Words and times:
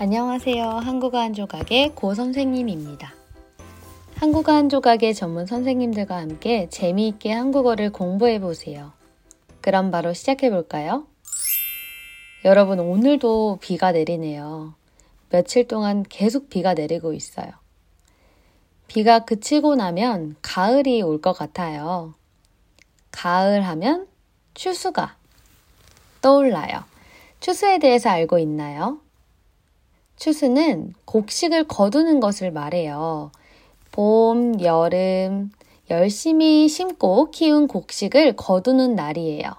안녕하세요. 0.00 0.64
한국어 0.64 1.18
한 1.18 1.34
조각의 1.34 1.96
고 1.96 2.14
선생님입니다. 2.14 3.12
한국어 4.14 4.52
한 4.52 4.68
조각의 4.68 5.12
전문 5.12 5.44
선생님들과 5.44 6.16
함께 6.16 6.68
재미있게 6.68 7.32
한국어를 7.32 7.90
공부해 7.90 8.38
보세요. 8.38 8.92
그럼 9.60 9.90
바로 9.90 10.12
시작해 10.12 10.50
볼까요? 10.50 11.08
여러분, 12.44 12.78
오늘도 12.78 13.58
비가 13.60 13.90
내리네요. 13.90 14.74
며칠 15.30 15.66
동안 15.66 16.04
계속 16.08 16.48
비가 16.48 16.74
내리고 16.74 17.12
있어요. 17.12 17.50
비가 18.86 19.24
그치고 19.24 19.74
나면 19.74 20.36
가을이 20.42 21.02
올 21.02 21.20
것 21.20 21.32
같아요. 21.32 22.14
가을 23.10 23.66
하면 23.66 24.06
추수가 24.54 25.16
떠올라요. 26.20 26.84
추수에 27.40 27.80
대해서 27.80 28.10
알고 28.10 28.38
있나요? 28.38 29.00
추수는 30.18 30.94
곡식을 31.04 31.64
거두는 31.64 32.20
것을 32.20 32.50
말해요. 32.50 33.30
봄, 33.92 34.60
여름, 34.60 35.50
열심히 35.90 36.68
심고 36.68 37.30
키운 37.30 37.68
곡식을 37.68 38.36
거두는 38.36 38.94
날이에요. 38.94 39.52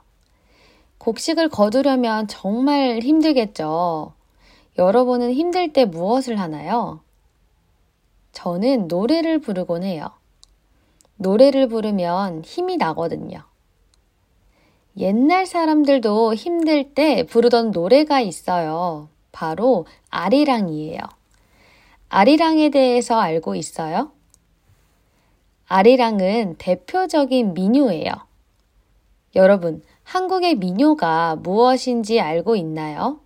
곡식을 0.98 1.50
거두려면 1.50 2.28
정말 2.28 3.00
힘들겠죠. 3.00 4.14
여러분은 4.78 5.34
힘들 5.34 5.74
때 5.74 5.86
무엇을 5.86 6.40
하나요? 6.40 7.00
저는 8.34 8.88
노래를 8.88 9.40
부르곤 9.40 9.84
해요. 9.84 10.12
노래를 11.16 11.68
부르면 11.68 12.44
힘이 12.44 12.78
나거든요. 12.78 13.44
옛날 14.98 15.46
사람들도 15.46 16.36
힘들 16.36 16.94
때 16.94 17.24
부르던 17.24 17.72
노래가 17.72 18.20
있어요. 18.20 19.10
바로 19.32 19.86
아리랑이에요. 20.10 21.00
아리랑에 22.10 22.70
대해서 22.70 23.20
알고 23.20 23.56
있어요? 23.56 24.12
아리랑은 25.68 26.56
대표적인 26.58 27.54
민요예요. 27.54 28.12
여러분, 29.36 29.84
한국의 30.04 30.56
민요가 30.56 31.36
무엇인지 31.36 32.20
알고 32.20 32.56
있나요? 32.56 33.20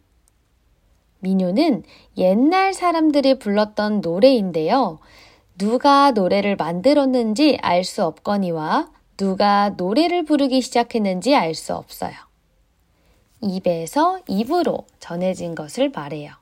민요는 1.20 1.84
옛날 2.18 2.74
사람들이 2.74 3.40
불렀던 3.40 4.02
노래인데요. 4.02 5.00
누가 5.58 6.12
노래를 6.12 6.58
만들었는지 6.58 7.58
알 7.62 7.86
수 7.86 8.04
없거니와 8.04 8.92
누가 9.16 9.70
노래를 9.70 10.26
부르기 10.26 10.62
시작했는지 10.62 11.36
알 11.36 11.56
수 11.56 11.74
없어요. 11.76 12.14
입에서 13.44 14.20
입으로 14.28 14.86
전해진 15.00 15.56
것을 15.56 15.90
말해요. 15.90 16.34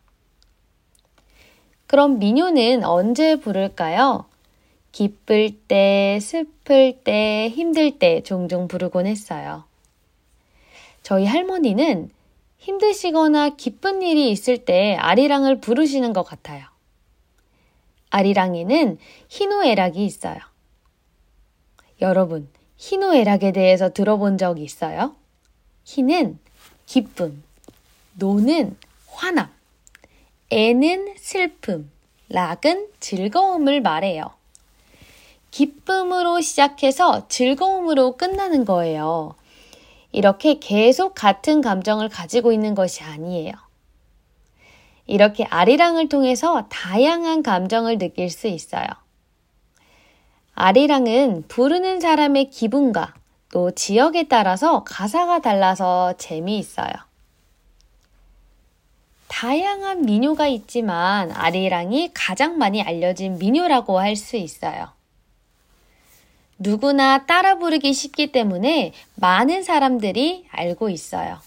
그럼 1.88 2.20
민요는 2.20 2.84
언제 2.86 3.36
부를까요? 3.36 4.26
기쁠 4.92 5.58
때, 5.68 6.20
슬플 6.22 7.02
때, 7.04 7.50
힘들 7.50 7.98
때 8.00 8.22
종종 8.24 8.68
부르곤 8.68 9.08
했어요. 9.08 9.64
저희 11.04 11.26
할머니는 11.26 12.10
힘드시거나 12.60 13.50
기쁜 13.50 14.02
일이 14.02 14.30
있을 14.32 14.60
때 14.66 14.96
아리랑을 14.96 15.60
부르시는 15.60 16.14
것 16.14 16.24
같아요. 16.24 16.66
아리랑에는 18.12 18.98
희노애락이 19.30 20.06
있어요. 20.06 20.40
여러분, 22.02 22.48
희노애락에 22.78 23.52
대해서 23.52 23.90
들어본 23.90 24.38
적 24.38 24.60
있어요? 24.60 25.16
희는 25.86 26.40
기쁨, 26.92 27.42
노는 28.16 28.76
화남, 29.08 29.50
애는 30.50 31.14
슬픔, 31.18 31.90
락은 32.28 32.90
즐거움을 33.00 33.80
말해요. 33.80 34.32
기쁨으로 35.52 36.42
시작해서 36.42 37.30
즐거움으로 37.30 38.18
끝나는 38.18 38.66
거예요. 38.66 39.36
이렇게 40.12 40.60
계속 40.60 41.16
같은 41.16 41.62
감정을 41.62 42.10
가지고 42.10 42.52
있는 42.52 42.76
것이 42.76 43.04
아니에요. 43.04 43.54
이렇게 45.08 45.46
아리랑을 45.46 46.10
통해서 46.10 46.68
다양한 46.68 47.42
감정을 47.42 48.00
느낄 48.00 48.30
수 48.30 48.48
있어요. 48.48 48.88
아리랑은 50.56 51.46
부르는 51.48 52.02
사람의 52.02 52.50
기분과 52.50 53.14
또 53.52 53.72
지역에 53.72 54.28
따라서 54.28 54.84
가사가 54.84 55.42
달라서 55.42 56.14
재미있어요. 56.18 56.92
다양한 59.28 60.04
민요가 60.04 60.48
있지만 60.48 61.32
아리랑이 61.32 62.12
가장 62.14 62.58
많이 62.58 62.82
알려진 62.82 63.38
민요라고 63.38 64.00
할 64.00 64.16
수 64.16 64.36
있어요. 64.38 64.90
누구나 66.60 67.26
따라 67.26 67.58
부르기 67.58 67.92
쉽기 67.92 68.32
때문에 68.32 68.94
많은 69.16 69.64
사람들이 69.64 70.46
알고 70.52 70.90
있어요. 70.90 71.40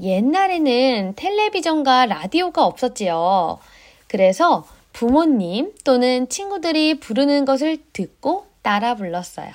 옛날에는 0.00 1.14
텔레비전과 1.16 2.06
라디오가 2.06 2.64
없었지요. 2.64 3.58
그래서 4.06 4.66
부모님 4.92 5.72
또는 5.84 6.28
친구들이 6.28 7.00
부르는 7.00 7.44
것을 7.44 7.78
듣고 7.92 8.46
따라 8.62 8.94
불렀어요. 8.94 9.50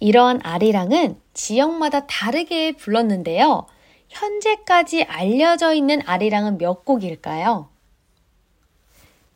이러한 0.00 0.40
아리랑은 0.42 1.20
지역마다 1.34 2.06
다르게 2.06 2.72
불렀는데요. 2.72 3.66
현재까지 4.08 5.04
알려져 5.04 5.74
있는 5.74 6.00
아리랑은 6.06 6.58
몇 6.58 6.84
곡일까요? 6.84 7.68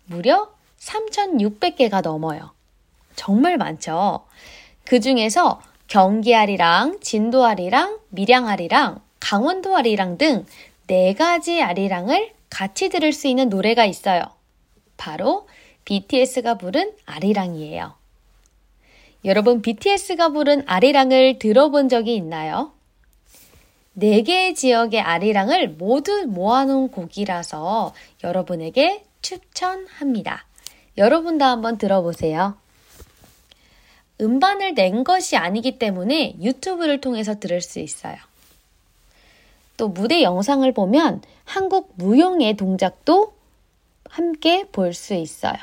무려 0.06 0.50
3,600개가 0.78 2.02
넘어요. 2.02 2.52
정말 3.16 3.58
많죠? 3.58 4.26
그 4.84 5.00
중에서 5.00 5.60
경기 5.88 6.34
아리랑, 6.34 7.00
진도 7.00 7.44
아리랑, 7.44 7.98
밀양 8.10 8.48
아리랑, 8.48 9.00
강원도 9.18 9.76
아리랑 9.76 10.18
등 10.18 10.46
네 10.90 11.14
가지 11.14 11.62
아리랑을 11.62 12.32
같이 12.50 12.88
들을 12.88 13.12
수 13.12 13.28
있는 13.28 13.48
노래가 13.48 13.84
있어요. 13.84 14.22
바로 14.96 15.46
BTS가 15.84 16.58
부른 16.58 16.94
아리랑이에요. 17.06 17.94
여러분 19.24 19.60
BTS가 19.60 20.30
부른 20.30 20.64
아리랑을 20.66 21.38
들어본 21.38 21.88
적이 21.88 22.16
있나요? 22.16 22.72
네 23.92 24.22
개의 24.22 24.54
지역의 24.54 25.00
아리랑을 25.00 25.68
모두 25.68 26.26
모아놓은 26.26 26.90
곡이라서 26.90 27.92
여러분에게 28.24 29.04
추천합니다. 29.20 30.46
여러분도 30.96 31.44
한번 31.44 31.76
들어보세요. 31.76 32.56
음반을 34.20 34.74
낸 34.74 35.04
것이 35.04 35.36
아니기 35.36 35.78
때문에 35.78 36.36
유튜브를 36.40 37.00
통해서 37.00 37.38
들을 37.38 37.60
수 37.60 37.78
있어요. 37.78 38.16
또 39.76 39.88
무대 39.88 40.22
영상을 40.22 40.70
보면 40.72 41.22
한국 41.44 41.92
무용의 41.96 42.56
동작도 42.56 43.34
함께 44.08 44.64
볼 44.72 44.92
수 44.94 45.14
있어요. 45.14 45.56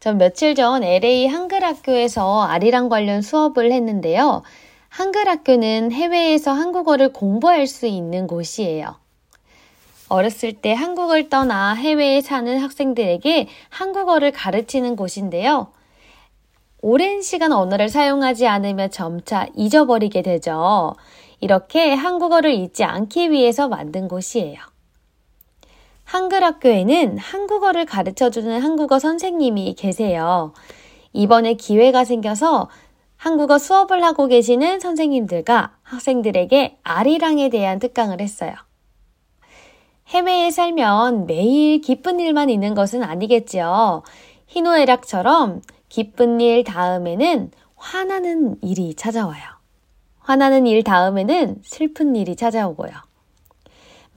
전 0.00 0.16
며칠 0.16 0.54
전 0.54 0.82
LA 0.82 1.26
한글 1.26 1.62
학교에서 1.62 2.42
아리랑 2.42 2.88
관련 2.88 3.20
수업을 3.20 3.70
했는데요. 3.70 4.42
한글 4.88 5.28
학교는 5.28 5.92
해외에서 5.92 6.52
한국어를 6.52 7.12
공부할 7.12 7.66
수 7.66 7.86
있는 7.86 8.26
곳이에요. 8.26 8.96
어렸을 10.08 10.54
때 10.54 10.72
한국을 10.72 11.28
떠나 11.28 11.74
해외에 11.74 12.22
사는 12.22 12.58
학생들에게 12.58 13.46
한국어를 13.68 14.32
가르치는 14.32 14.96
곳인데요. 14.96 15.68
오랜 16.80 17.20
시간 17.20 17.52
언어를 17.52 17.90
사용하지 17.90 18.46
않으면 18.46 18.90
점차 18.90 19.48
잊어버리게 19.54 20.22
되죠. 20.22 20.94
이렇게 21.40 21.92
한국어를 21.92 22.54
잊지 22.54 22.84
않기 22.84 23.30
위해서 23.30 23.68
만든 23.68 24.08
곳이에요. 24.08 24.69
한글 26.10 26.42
학교에는 26.42 27.18
한국어를 27.18 27.86
가르쳐 27.86 28.30
주는 28.30 28.60
한국어 28.60 28.98
선생님이 28.98 29.74
계세요. 29.74 30.52
이번에 31.12 31.54
기회가 31.54 32.04
생겨서 32.04 32.68
한국어 33.16 33.58
수업을 33.58 34.02
하고 34.02 34.26
계시는 34.26 34.80
선생님들과 34.80 35.76
학생들에게 35.84 36.78
아리랑에 36.82 37.48
대한 37.48 37.78
특강을 37.78 38.20
했어요. 38.20 38.54
해외에 40.08 40.50
살면 40.50 41.28
매일 41.28 41.80
기쁜 41.80 42.18
일만 42.18 42.50
있는 42.50 42.74
것은 42.74 43.04
아니겠지요. 43.04 44.02
희노애락처럼 44.48 45.62
기쁜 45.88 46.40
일 46.40 46.64
다음에는 46.64 47.52
화나는 47.76 48.56
일이 48.62 48.94
찾아와요. 48.96 49.44
화나는 50.18 50.66
일 50.66 50.82
다음에는 50.82 51.60
슬픈 51.62 52.16
일이 52.16 52.34
찾아오고요. 52.34 53.09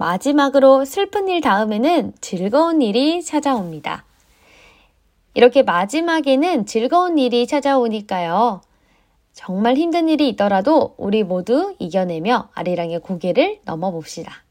마지막으로 0.04 0.84
슬픈 0.84 1.30
일 1.30 1.40
다음에는 1.40 2.12
즐거운 2.20 2.82
일이 2.82 3.24
찾아옵니다. 3.24 4.04
이렇게 5.34 5.64
마지막에는 5.64 6.66
즐거운 6.66 7.18
일이 7.18 7.48
찾아오니까요. 7.48 8.60
정말 9.32 9.78
힘든 9.78 10.10
일이 10.10 10.28
있더라도 10.28 10.94
우리 10.98 11.24
모두 11.24 11.74
이겨내며 11.80 12.50
아리랑의 12.54 13.00
고개를 13.00 13.62
넘어 13.64 13.92
봅시다. 13.92 14.44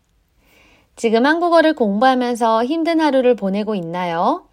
지금 0.97 1.27
한국어를 1.27 1.75
공부하면서 1.75 2.65
힘든 2.65 3.03
하루를 3.03 3.37
보내고 3.37 3.75
있나요? 3.75 4.47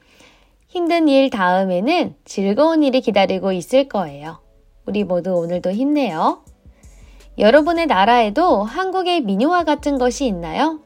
힘든 0.67 1.07
일 1.07 1.29
다음에는 1.29 2.15
즐거운 2.25 2.83
일이 2.83 2.99
기다리고 2.99 3.53
있을 3.53 3.87
거예요. 3.87 4.39
우리 4.85 5.05
모두 5.05 5.33
오늘도 5.33 5.71
힘내요. 5.71 6.43
여러분의 7.37 7.85
나라에도 7.87 8.63
한국의 8.63 9.21
민요와 9.21 9.63
같은 9.63 9.97
것이 9.97 10.25
있나요? 10.25 10.81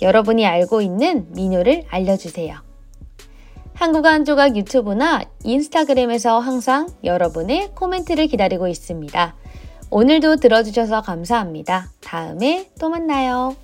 여러분이 0.00 0.46
알고 0.46 0.80
있는 0.80 1.26
민요를 1.32 1.84
알려주세요. 1.88 2.56
한국어 3.74 4.08
한 4.08 4.24
조각 4.24 4.56
유튜브나 4.56 5.22
인스타그램에서 5.44 6.38
항상 6.38 6.88
여러분의 7.04 7.72
코멘트를 7.74 8.28
기다리고 8.28 8.68
있습니다. 8.68 9.34
오늘도 9.90 10.36
들어주셔서 10.36 11.02
감사합니다. 11.02 11.90
다음에 12.00 12.70
또 12.80 12.88
만나요. 12.88 13.56